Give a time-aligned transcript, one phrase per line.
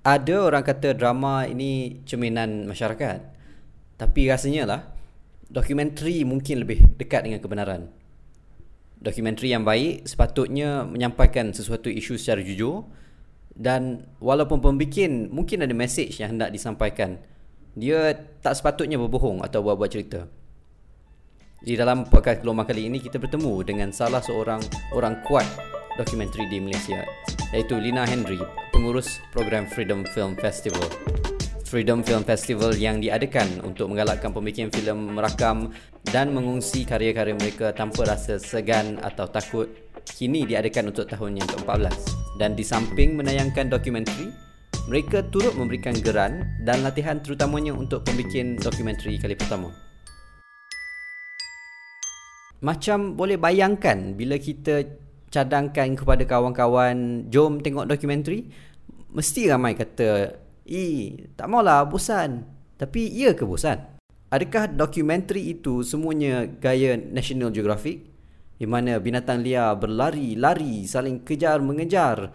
[0.00, 3.20] Ada orang kata drama ini cerminan masyarakat.
[4.00, 4.80] Tapi rasanya lah
[5.52, 7.92] dokumentari mungkin lebih dekat dengan kebenaran.
[8.96, 12.88] Dokumentari yang baik sepatutnya menyampaikan sesuatu isu secara jujur
[13.52, 17.20] dan walaupun pembikin mungkin ada message yang hendak disampaikan,
[17.76, 20.24] dia tak sepatutnya berbohong atau buat-buat cerita.
[21.60, 24.64] Di dalam podcast gelombang kali ini kita bertemu dengan salah seorang
[24.96, 25.44] orang kuat
[26.00, 27.04] dokumentari di Malaysia
[27.52, 28.40] iaitu Lina Henry,
[28.80, 30.80] pengurus program Freedom Film Festival.
[31.68, 35.68] Freedom Film Festival yang diadakan untuk menggalakkan pembikin filem merakam
[36.08, 39.68] dan mengungsi karya-karya mereka tanpa rasa segan atau takut
[40.08, 41.92] kini diadakan untuk tahun yang ke-14
[42.40, 44.32] dan di samping menayangkan dokumentari
[44.88, 49.68] mereka turut memberikan geran dan latihan terutamanya untuk pembikin dokumentari kali pertama.
[52.64, 54.88] Macam boleh bayangkan bila kita
[55.30, 58.50] cadangkan kepada kawan-kawan jom tengok dokumentari
[59.10, 62.46] mesti ramai kata eh tak maulah bosan.
[62.80, 63.76] Tapi ia ke bosan?
[64.30, 68.08] Adakah dokumentari itu semuanya gaya National Geographic?
[68.56, 72.30] Di mana binatang liar berlari-lari saling kejar mengejar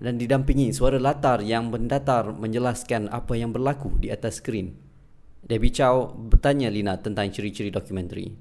[0.00, 4.74] dan didampingi suara latar yang mendatar menjelaskan apa yang berlaku di atas skrin.
[5.44, 8.32] Debbie Chow bertanya Lina tentang ciri-ciri dokumentari.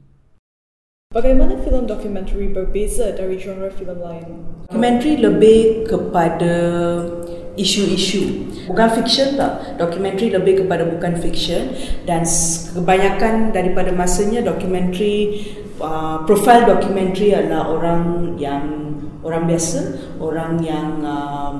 [1.14, 4.25] Bagaimana filem dokumentari berbeza dari genre filem lain?
[4.66, 6.56] Dokumentari lebih kepada
[7.59, 8.50] isu-isu.
[8.70, 9.78] Bukan fiction tak.
[9.78, 11.73] Dokumentari lebih kepada bukan fiction
[12.08, 12.26] dan
[12.73, 15.46] kebanyakan daripada masanya dokumentari
[15.78, 18.02] uh, profil dokumentari adalah orang
[18.40, 18.64] yang
[19.24, 19.80] orang biasa,
[20.20, 21.54] orang yang uh,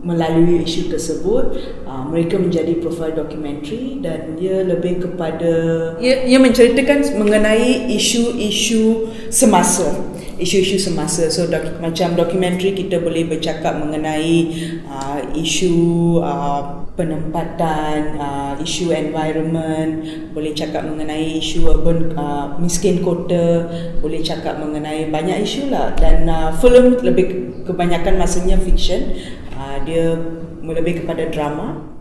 [0.00, 5.52] melalui isu tersebut uh, mereka menjadi profil dokumentari dan dia lebih kepada
[6.00, 9.92] ia, ia menceritakan mengenai isu-isu semasa
[10.40, 11.28] isu-isu semasa.
[11.28, 14.50] So dok, macam dokumentari kita boleh bercakap mengenai
[14.88, 20.00] uh, isu uh, penempatan uh, isu environment
[20.32, 23.68] boleh cakap mengenai isu urban uh, miskin kota
[24.00, 25.92] boleh cakap mengenai banyak isu lah.
[25.94, 29.12] Dan uh, film lebih kebanyakan masanya fiction.
[29.54, 30.16] Uh, dia
[30.64, 31.99] lebih kepada drama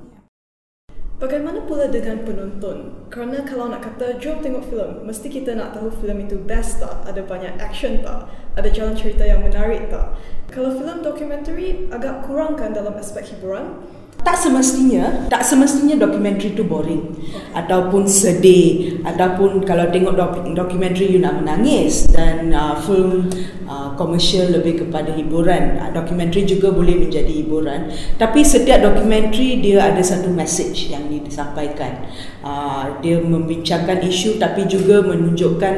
[1.19, 2.95] Bagaimana pula dengan penonton?
[3.11, 6.95] Kerana kalau nak kata jom tengok filem, mesti kita nak tahu filem itu best tak?
[7.03, 8.31] Ada banyak action tak?
[8.55, 10.15] Ada jalan cerita yang menarik tak?
[10.47, 13.83] Kalau filem dokumentari agak kurang kan dalam aspek hiburan,
[14.21, 17.15] tak semestinya tak semestinya dokumentari tu boring.
[17.49, 22.05] Ataupun sedih ataupun kalau tengok dok- dokumentari you nak menangis.
[22.09, 23.29] Dan uh, film
[23.65, 25.81] uh, komersial lebih kepada hiburan.
[25.81, 27.89] Uh, dokumentari juga boleh menjadi hiburan.
[28.21, 32.05] Tapi setiap dokumentari dia ada satu message yang disampaikan.
[32.41, 35.75] Uh, dia membincangkan isu tapi juga menunjukkan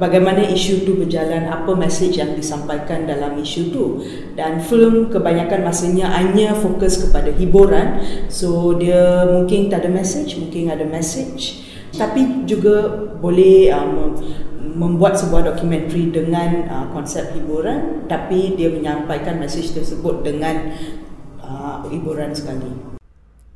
[0.00, 3.86] bagaimana isu tu berjalan, apa message yang disampaikan dalam isu tu.
[4.32, 8.00] Dan film kebanyakan masanya hanya fokus kepada hiburan.
[8.32, 11.60] So dia mungkin tak ada message, mungkin ada message.
[11.92, 12.88] Tapi juga
[13.20, 14.16] boleh um,
[14.80, 20.72] membuat sebuah dokumentari dengan uh, konsep hiburan tapi dia menyampaikan message tersebut dengan
[21.44, 22.72] uh, hiburan sekali.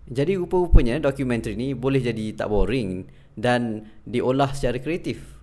[0.04, 5.33] Jadi rupa-rupanya dokumentari ni boleh jadi tak boring dan diolah secara kreatif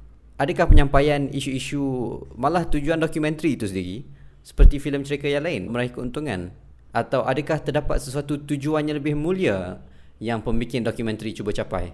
[0.41, 4.09] adakah penyampaian isu-isu malah tujuan dokumentari itu sendiri?
[4.41, 6.49] Seperti filem cerita yang lain meraih keuntungan?
[6.89, 9.85] Atau adakah terdapat sesuatu tujuan yang lebih mulia
[10.17, 11.93] yang pembikin dokumentari cuba capai?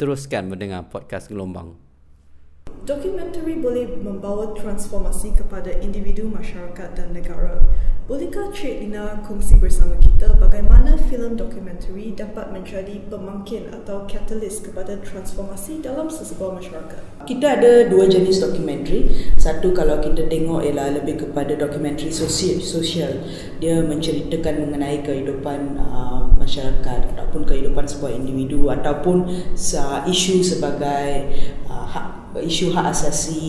[0.00, 1.91] Teruskan mendengar podcast gelombang
[2.82, 7.62] Dokumentari boleh membawa transformasi kepada individu, masyarakat dan negara.
[8.10, 14.98] Bolehkah Cik Lina kongsi bersama kita bagaimana filem dokumentari dapat menjadi pemangkin atau katalis kepada
[14.98, 17.02] transformasi dalam sesebuah masyarakat?
[17.22, 19.30] Kita ada dua jenis dokumentari.
[19.38, 22.58] Satu kalau kita tengok ialah lebih kepada dokumentari sosial.
[22.58, 23.22] sosial.
[23.62, 31.30] Dia menceritakan mengenai kehidupan uh, masyarakat ataupun kehidupan sebuah individu ataupun uh, isu sebagai
[31.70, 31.81] uh,
[32.42, 33.48] isu hak asasi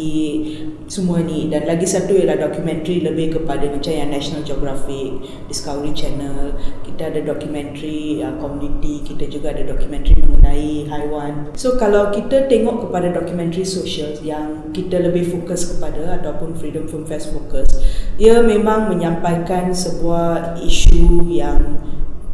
[0.85, 1.49] semua ni.
[1.49, 6.53] Dan lagi satu ialah dokumentari lebih kepada macam yang National Geographic, Discovery Channel,
[6.85, 11.33] kita ada dokumentari uh, community, kita juga ada dokumentari mengenai haiwan.
[11.57, 17.09] So kalau kita tengok kepada dokumentari sosial yang kita lebih fokus kepada ataupun Freedom Film
[17.09, 17.73] Fest fokus,
[18.21, 21.81] ia memang menyampaikan sebuah isu yang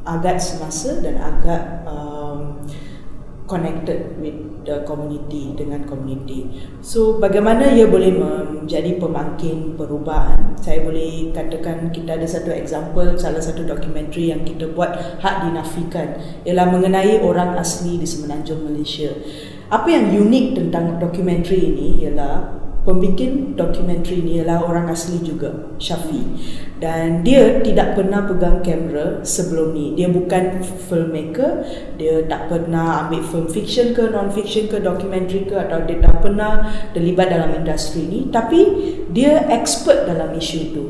[0.03, 2.65] agak semasa dan agak um,
[3.45, 6.47] connected with the community dengan community.
[6.83, 10.55] So bagaimana ia boleh menjadi pemangkin perubahan?
[10.59, 16.19] Saya boleh katakan kita ada satu example salah satu dokumentari yang kita buat hak dinafikan
[16.43, 19.11] ialah mengenai orang asli di semenanjung Malaysia.
[19.69, 26.25] Apa yang unik tentang dokumentari ini ialah pembikin dokumentari ni ialah orang asli juga Syafi
[26.79, 29.99] dan dia tidak pernah pegang kamera sebelum ni.
[29.99, 31.67] Dia bukan filmmaker
[31.99, 36.23] dia tak pernah ambil film fiction ke non fiction ke dokumentari ke atau dia tak
[36.23, 38.19] pernah terlibat dalam industri ni.
[38.31, 38.59] Tapi
[39.11, 40.83] dia expert dalam isu tu.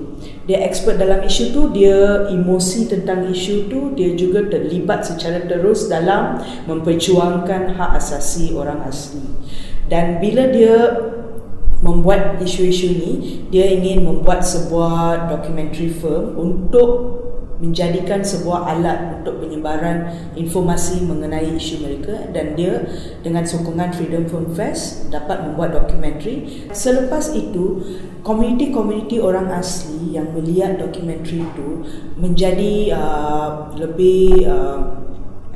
[0.45, 5.89] Dia expert dalam isu tu dia emosi tentang isu tu dia juga terlibat secara terus
[5.89, 6.37] dalam
[6.69, 9.25] memperjuangkan hak asasi orang asli.
[9.89, 11.01] Dan bila dia
[11.79, 13.11] membuat isu-isu ni
[13.47, 17.19] dia ingin membuat sebuah documentary film untuk
[17.59, 20.07] menjadikan sebuah alat untuk penyebaran
[20.39, 22.87] informasi mengenai isu mereka dan dia
[23.19, 26.67] dengan sokongan Freedom Film Fest dapat membuat dokumentari.
[26.71, 27.83] Selepas itu,
[28.23, 31.83] komuniti-komuniti orang asli yang melihat dokumentari itu
[32.15, 34.79] menjadi uh, lebih uh,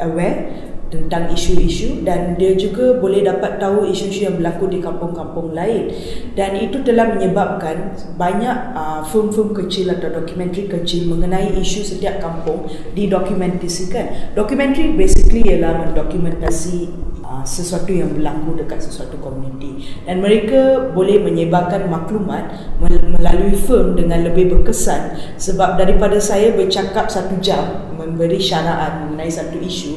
[0.03, 5.89] aware tentang isu-isu dan dia juga boleh dapat tahu isu-isu yang berlaku di kampung-kampung lain
[6.37, 12.69] dan itu telah menyebabkan banyak uh, film-film kecil atau dokumentari kecil mengenai isu setiap kampung
[12.93, 14.37] didokumentasikan.
[14.37, 17.12] Dokumentari basically ialah mendokumentasi
[17.43, 19.87] sesuatu yang berlaku dekat sesuatu komuniti.
[20.07, 25.15] Dan mereka boleh menyebarkan maklumat melalui film dengan lebih berkesan.
[25.37, 29.93] Sebab daripada saya bercakap satu jam memberi syaraan mengenai satu isu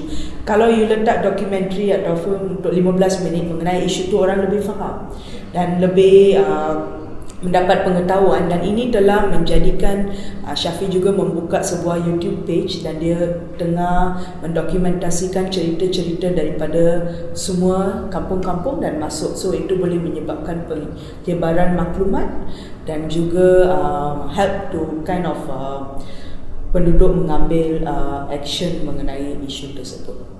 [0.46, 5.10] kalau you letak dokumentari atau film untuk 15 minit mengenai isu tu orang lebih faham.
[5.50, 7.05] Dan lebih uh,
[7.44, 10.08] mendapat pengetahuan dan ini telah menjadikan
[10.48, 18.80] uh, Syafi juga membuka sebuah YouTube page dan dia tengah mendokumentasikan cerita-cerita daripada semua kampung-kampung
[18.80, 22.24] dan masuk so itu boleh menyebabkan penyebaran maklumat
[22.88, 25.92] dan juga uh, help to kind of uh,
[26.72, 30.35] penduduk mengambil uh, action mengenai isu tersebut.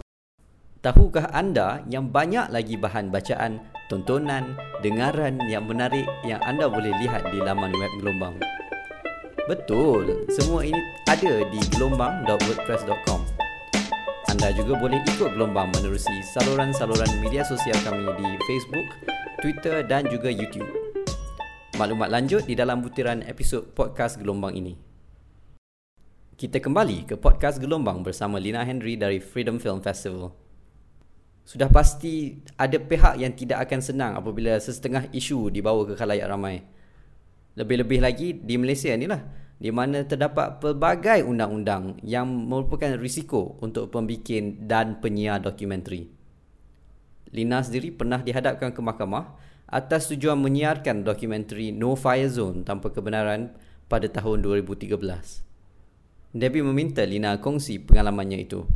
[0.86, 3.58] Tahukah anda yang banyak lagi bahan bacaan,
[3.90, 4.54] tontonan,
[4.86, 8.38] dengaran yang menarik yang anda boleh lihat di laman web Gelombang?
[9.50, 10.78] Betul, semua ini
[11.10, 13.18] ada di gelombang.wordpress.com.
[14.30, 18.86] Anda juga boleh ikut Gelombang menerusi saluran-saluran media sosial kami di Facebook,
[19.42, 20.70] Twitter dan juga YouTube.
[21.82, 24.78] Maklumat lanjut di dalam butiran episod podcast Gelombang ini.
[26.38, 30.45] Kita kembali ke podcast Gelombang bersama Lina Henry dari Freedom Film Festival
[31.46, 36.66] sudah pasti ada pihak yang tidak akan senang apabila sesetengah isu dibawa ke khalayak ramai.
[37.54, 39.22] Lebih-lebih lagi di Malaysia ni lah,
[39.56, 46.10] di mana terdapat pelbagai undang-undang yang merupakan risiko untuk pembikin dan penyiar dokumentari.
[47.30, 49.38] Lina sendiri pernah dihadapkan ke mahkamah
[49.70, 53.54] atas tujuan menyiarkan dokumentari No Fire Zone tanpa kebenaran
[53.86, 54.98] pada tahun 2013.
[56.34, 58.66] Debbie meminta Lina kongsi pengalamannya itu.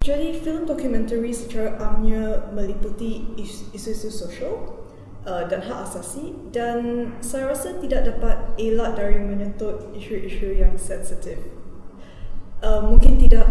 [0.00, 4.80] Jadi film dokumentari secara amnya meliputi isu-isu sosial
[5.28, 11.36] uh, dan hak asasi dan saya rasa tidak dapat elak dari menyentuh isu-isu yang sensitif.
[12.64, 13.44] Uh, mungkin tidak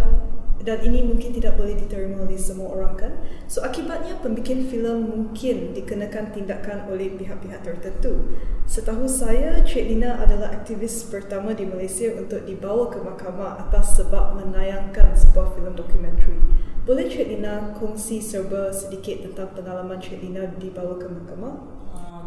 [0.59, 3.13] dan ini mungkin tidak boleh diterima oleh semua orang kan.
[3.47, 8.35] So akibatnya pembikin filem mungkin dikenakan tindakan oleh pihak-pihak tertentu.
[8.67, 14.37] Setahu saya, Cik Lina adalah aktivis pertama di Malaysia untuk dibawa ke mahkamah atas sebab
[14.37, 16.37] menayangkan sebuah filem dokumentari.
[16.83, 21.78] Boleh Cik Lina kongsi serba sedikit tentang pengalaman Cik Lina dibawa ke mahkamah?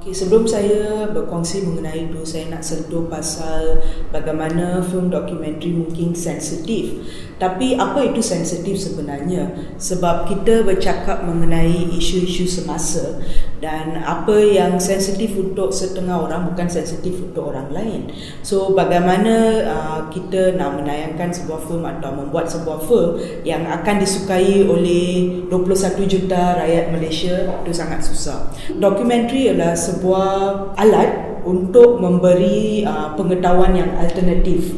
[0.02, 3.78] Okay, sebelum saya berkongsi mengenai itu, saya nak sentuh pasal
[4.10, 7.06] bagaimana film dokumentari mungkin sensitif.
[7.38, 9.54] Tapi apa itu sensitif sebenarnya?
[9.78, 13.22] Sebab kita bercakap mengenai isu-isu semasa
[13.62, 18.10] dan apa yang sensitif untuk setengah orang bukan sensitif untuk orang lain.
[18.42, 24.66] So bagaimana uh, kita nak menayangkan sebuah film atau membuat sebuah film yang akan disukai
[24.66, 28.50] oleh 21 juta rakyat Malaysia itu sangat susah.
[28.82, 30.34] Dokumentari adalah sebuah
[30.74, 34.74] alat untuk memberi uh, pengetahuan yang alternatif.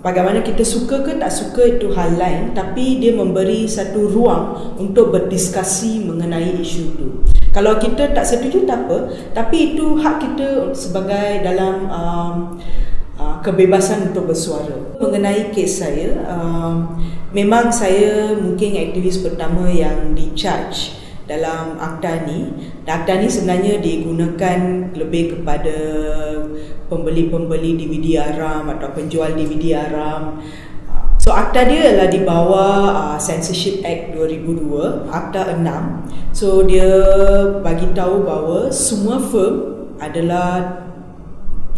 [0.00, 5.12] Bagaimana kita suka ke tak suka itu hal lain tapi dia memberi satu ruang untuk
[5.12, 7.29] berdiskusi mengenai isu itu.
[7.50, 9.10] Kalau kita tak setuju tak apa.
[9.34, 12.34] Tapi itu hak kita sebagai dalam um,
[13.18, 14.94] uh, kebebasan untuk bersuara.
[15.02, 16.94] Mengenai kes saya, um,
[17.34, 20.94] memang saya mungkin aktivis pertama yang di charge
[21.26, 22.70] dalam akta ni.
[22.86, 25.78] Akta ni sebenarnya digunakan lebih kepada
[26.90, 30.42] pembeli-pembeli DVD haram atau penjual DVD haram
[31.30, 36.34] So akta dia adalah di bawah uh, Censorship Act 2002, akta 6.
[36.34, 36.90] So dia
[37.62, 40.82] bagi tahu bahawa semua firm adalah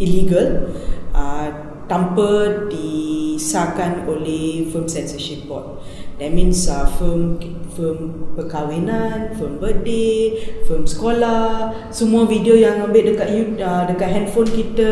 [0.01, 0.73] illegal
[1.13, 1.53] uh,
[1.85, 5.81] tanpa di disahkan oleh firm censorship board.
[6.21, 7.41] That means uh, firm
[7.73, 10.37] firm perkahwinan, firm birthday,
[10.69, 14.91] firm sekolah, semua video yang ambil dekat uh, dekat handphone kita,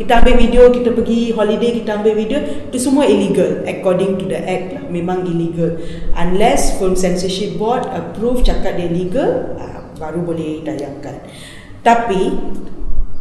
[0.00, 2.40] kita ambil video, kita pergi holiday, kita ambil video,
[2.72, 5.76] itu semua illegal according to the act lah, memang illegal.
[6.16, 11.20] Unless firm censorship board approve cakap dia legal, uh, baru boleh tayangkan.
[11.84, 12.32] Tapi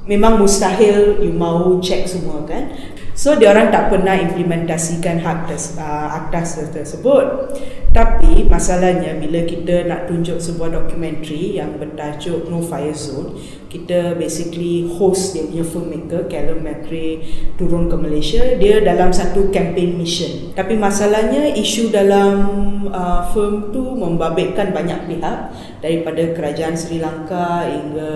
[0.07, 2.73] memang mustahil you mau check semua kan.
[3.21, 6.41] So dia orang tak pernah implementasikan hak tes, uh, akta
[6.73, 7.53] tersebut.
[7.93, 13.37] Tapi masalahnya bila kita nak tunjuk sebuah dokumentari yang bertajuk No Fire Zone,
[13.69, 17.21] kita basically host dia punya filmmaker Callum McRae
[17.61, 18.41] turun ke Malaysia.
[18.57, 20.57] Dia dalam satu campaign mission.
[20.57, 22.33] Tapi masalahnya isu dalam
[22.89, 28.13] uh, film tu membabitkan banyak pihak daripada kerajaan Sri Lanka hingga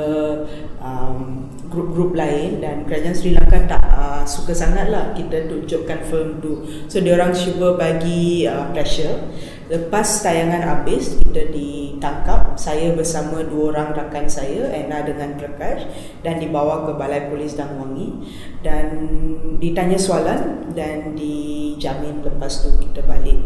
[0.82, 6.68] um, grup-grup lain dan kerajaan Sri Lanka tak uh, suka sangatlah kita tunjukkan film tu.
[6.92, 9.32] So dia orang cuba bagi uh, pressure.
[9.66, 15.90] Lepas tayangan habis kita ditangkap saya bersama dua orang rakan saya Anna dengan Prakash
[16.22, 18.14] dan dibawa ke Balai Polis Dangwangi
[18.62, 18.94] dan
[19.58, 23.42] ditanya soalan dan dijamin lepas tu kita balik.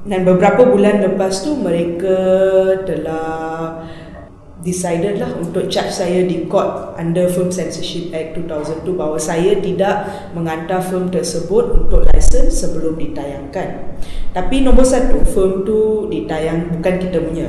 [0.00, 2.18] Dan beberapa bulan lepas tu mereka
[2.88, 3.86] telah
[4.60, 10.04] decided lah untuk charge saya di court under Film Censorship Act 2002 bahawa saya tidak
[10.36, 13.96] menghantar film tersebut untuk license sebelum ditayangkan.
[14.36, 17.48] Tapi nombor satu, film tu ditayang bukan kita punya.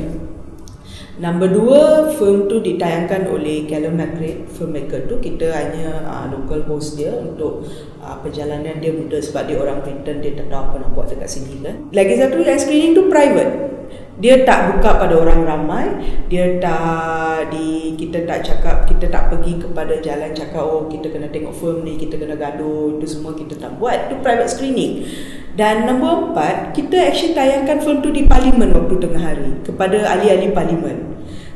[1.21, 1.81] Nombor dua,
[2.17, 5.21] film tu ditayangkan oleh Callum McRae, filmmaker tu.
[5.21, 7.67] Kita hanya uh, local host dia untuk
[8.01, 11.29] uh, perjalanan dia mudah sebab dia orang Britain, dia tak tahu apa nak buat dekat
[11.29, 11.75] sini kan.
[11.93, 13.71] Lagi satu, yang screening tu private
[14.21, 15.85] dia tak buka pada orang ramai
[16.29, 21.27] dia tak di kita tak cakap kita tak pergi kepada jalan cakap oh kita kena
[21.33, 24.07] tengok film ni kita kena gaduh itu semua kita tak buat.
[24.07, 25.09] Itu private screening.
[25.57, 30.53] Dan nombor empat kita actually tayangkan film tu di parlimen waktu tengah hari kepada ahli-ahli
[30.55, 30.97] parlimen.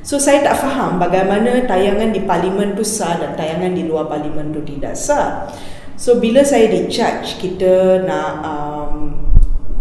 [0.05, 4.51] So saya tak faham bagaimana tayangan di parlimen tu sah dan tayangan di luar parlimen
[4.51, 5.49] tu tidak sah.
[5.95, 9.14] So bila saya di charge kita nak um,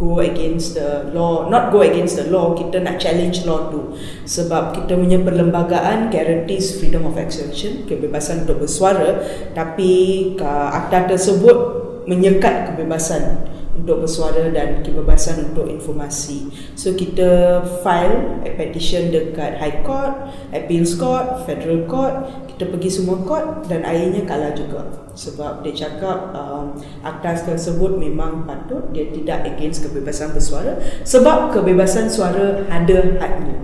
[0.05, 3.97] go against the law not go against the law kita nak challenge law tu.
[4.29, 9.25] Sebab kita punya perlembagaan guarantees freedom of expression kebebasan untuk bersuara
[9.57, 11.57] tapi akta tersebut
[12.05, 16.49] menyekat kebebasan untuk bersuara dan kebebasan untuk informasi.
[16.79, 20.15] So kita file a petition dekat High Court,
[20.55, 22.15] Appeals Court, Federal Court,
[22.55, 24.87] kita pergi semua court dan akhirnya kalah juga.
[25.15, 32.07] Sebab dia cakap um, akta tersebut memang patut, dia tidak against kebebasan bersuara sebab kebebasan
[32.07, 33.59] suara ada hadnya.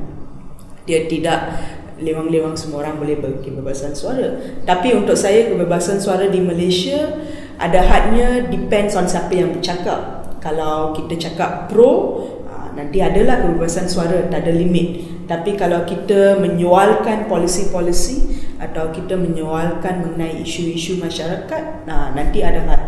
[0.90, 1.54] Dia tidak
[2.02, 4.42] lewang-lewang semua orang boleh berkebebasan suara.
[4.66, 7.14] Tapi untuk saya kebebasan suara di Malaysia
[7.60, 10.24] ada hadnya depends on siapa yang bercakap.
[10.40, 15.04] Kalau kita cakap pro ah, nanti adalah kebebasan suara tak ada limit.
[15.28, 22.82] Tapi kalau kita menyualkan polisi-polisi atau kita menyualkan mengenai isu-isu masyarakat nah nanti ada had.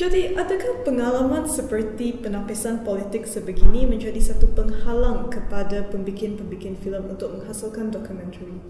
[0.00, 7.92] Jadi, adakah pengalaman seperti penapisan politik sebegini menjadi satu penghalang kepada pembikin-pembikin filem untuk menghasilkan
[7.92, 8.64] dokumentari?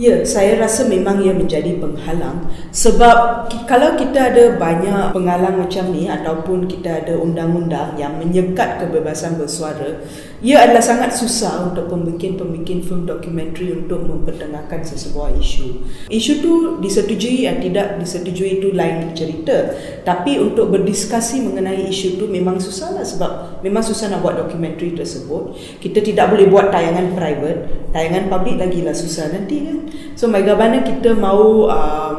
[0.00, 2.48] Ya, saya rasa memang ia menjadi penghalang.
[2.72, 9.36] Sebab kalau kita ada banyak penghalang macam ni ataupun kita ada undang-undang yang menyekat kebebasan
[9.36, 10.00] bersuara,
[10.40, 15.84] ia adalah sangat susah untuk pembikin-pembikin film dokumentari untuk mempertengahkan sesebuah isu.
[16.08, 19.76] Isu tu disetujui atau tidak disetujui itu lain cerita.
[20.00, 24.96] Tapi untuk berdiskusi mengenai isu tu memang susah lah sebab memang susah nak buat dokumentari
[24.96, 25.60] tersebut.
[25.76, 29.78] Kita tidak boleh buat tayangan private, tayangan public lagi lah susah nanti kan.
[30.16, 32.16] So bagaimana kita mau uh,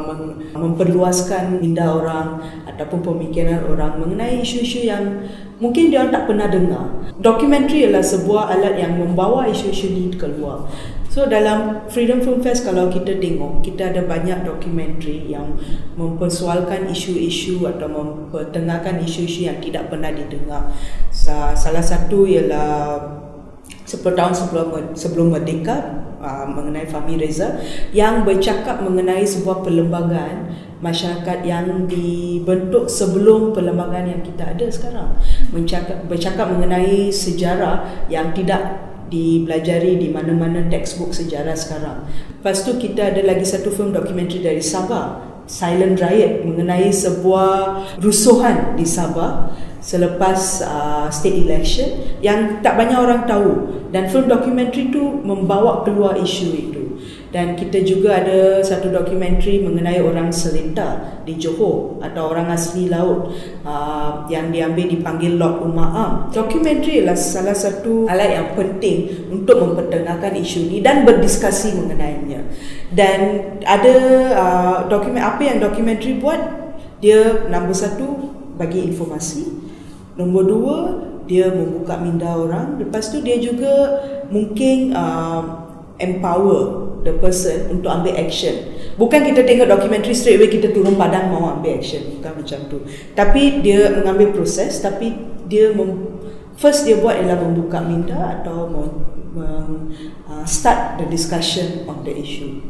[0.53, 2.37] memperluaskan minda orang
[2.69, 5.25] ataupun pemikiran orang mengenai isu-isu yang
[5.61, 6.89] mungkin dia tak pernah dengar.
[7.21, 10.65] Dokumentari adalah sebuah alat yang membawa isu-isu ini keluar.
[11.11, 15.53] So dalam Freedom Film Fest kalau kita tengok, kita ada banyak dokumentari yang
[15.93, 20.71] mempersoalkan isu-isu atau mempertengahkan isu-isu yang tidak pernah didengar.
[21.13, 22.97] Salah satu ialah
[23.85, 25.77] 10 tahun sebelum sebelum merdeka
[26.23, 27.59] uh, mengenai Fahmi Reza
[27.91, 35.09] yang bercakap mengenai sebuah perlembagaan masyarakat yang dibentuk sebelum perlembagaan yang kita ada sekarang.
[35.53, 42.09] Bercakap, bercakap mengenai sejarah yang tidak dipelajari di mana-mana textbook sejarah sekarang.
[42.41, 48.73] Lepas tu kita ada lagi satu film dokumentari dari Sabah, Silent Riot mengenai sebuah rusuhan
[48.73, 51.89] di Sabah selepas uh, state election
[52.25, 53.69] yang tak banyak orang tahu.
[53.91, 56.80] Dan film dokumentari tu membawa keluar isu itu
[57.31, 63.31] dan kita juga ada satu dokumentari mengenai orang Seletar di Johor atau orang asli laut
[63.63, 66.11] uh, yang diambil dipanggil Lord Umar Am.
[66.27, 72.43] Dokumentari adalah salah satu alat yang penting untuk mempertengahkan isu ini dan berdiskusi mengenainya.
[72.91, 73.19] Dan
[73.63, 73.95] ada
[74.35, 76.59] uh, dokumen apa yang dokumentari buat?
[76.99, 79.47] Dia nombor satu bagi informasi,
[80.19, 80.77] nombor dua
[81.31, 85.63] dia membuka minda orang lepas tu dia juga mungkin uh,
[85.95, 88.53] empower the person untuk ambil action.
[88.97, 92.01] Bukan kita tengok dokumentari straight away kita turun padang mau ambil action.
[92.19, 92.77] Bukan macam tu.
[93.17, 95.13] Tapi dia mengambil proses tapi
[95.49, 96.21] dia mem,
[96.55, 98.89] first dia buat ialah membuka minda atau mem,
[99.33, 99.69] mem,
[100.29, 102.61] uh, start the discussion on the issue.